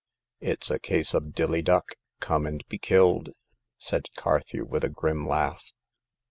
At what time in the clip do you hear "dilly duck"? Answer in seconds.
1.35-1.89